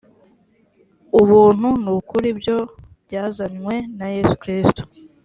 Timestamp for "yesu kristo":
4.15-4.81